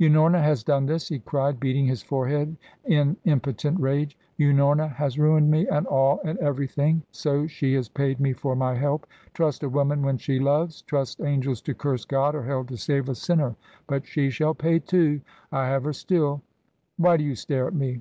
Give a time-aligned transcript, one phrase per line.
[0.00, 4.16] "Unorna has done this!" he cried, beating his forehead in impotent rage.
[4.40, 8.74] "Unorna has ruined me, and all, and everything so she has paid me for my
[8.74, 9.06] help!
[9.34, 10.80] Trust a woman when she loves?
[10.80, 13.56] Trust angels to curse God, or Hell to save a sinner!
[13.86, 15.20] But she shall pay, too
[15.52, 16.40] I have her still.
[16.96, 18.00] Why do you stare at me?